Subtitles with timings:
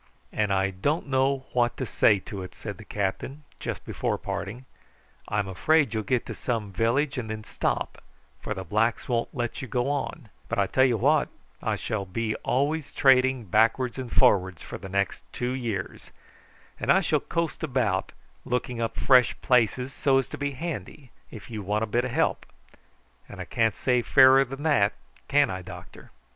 [0.33, 4.65] "And I don't know what to say to it," said the captain just before parting.
[5.27, 8.01] "I'm afraid you'll get to some village and then stop,
[8.39, 11.29] for the blacks won't let you go on; but I tell you what:
[11.61, 16.09] I shall be always trading backwards and forwards for the next two years,
[16.79, 18.11] and I shall coast about
[18.43, 22.11] looking up fresh places so as to be handy if you want a bit of
[22.11, 22.47] help;
[23.29, 24.93] and I can't say fairer than that,
[25.27, 26.09] can I, doctor?"